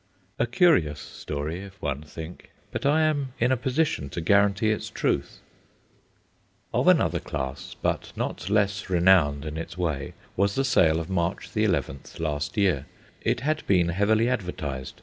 [0.39, 4.89] A curious story, if one think, but I am in a position to guarantee its
[4.89, 5.41] truth.
[6.73, 11.51] Of another class, but not less renowned in its way, was the sale of March
[11.53, 12.87] 11th last year.
[13.21, 14.99] It had been heavily advertised.